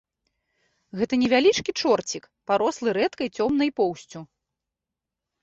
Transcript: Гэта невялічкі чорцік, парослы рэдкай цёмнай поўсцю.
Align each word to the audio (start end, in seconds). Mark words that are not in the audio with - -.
Гэта 1.01 1.13
невялічкі 1.23 1.71
чорцік, 1.81 2.23
парослы 2.53 2.89
рэдкай 2.99 3.27
цёмнай 3.39 3.69
поўсцю. 3.83 4.19